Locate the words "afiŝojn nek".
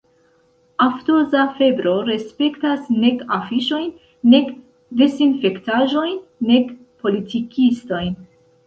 3.39-4.51